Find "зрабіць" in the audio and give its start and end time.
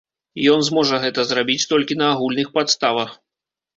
1.31-1.67